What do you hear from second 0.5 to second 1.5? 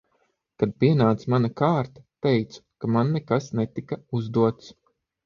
Kad pienāca